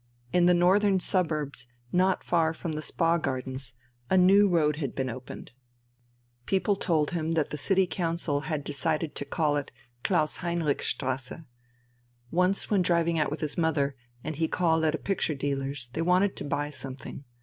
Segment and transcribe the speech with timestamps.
[0.33, 3.75] In the northern suburbs, not far from the spa gardens,
[4.09, 5.51] a new road had been opened:
[6.47, 9.71] people told him that the City Council had decided to call it
[10.03, 11.43] "Klaus Heinrich Strasse."
[12.31, 16.01] Once when driving out with his mother and he called at a picture dealer's, they
[16.01, 17.23] wanted to buy something.